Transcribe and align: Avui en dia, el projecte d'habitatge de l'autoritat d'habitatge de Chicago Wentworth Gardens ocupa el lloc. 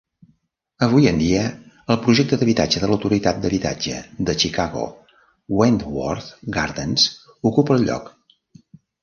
Avui 0.85 1.03
en 1.09 1.19
dia, 1.23 1.41
el 1.95 1.99
projecte 2.05 2.39
d'habitatge 2.41 2.81
de 2.85 2.89
l'autoritat 2.91 3.43
d'habitatge 3.43 3.99
de 4.31 4.35
Chicago 4.45 4.87
Wentworth 5.61 6.33
Gardens 6.59 7.07
ocupa 7.53 7.79
el 7.79 7.87
lloc. 7.93 8.11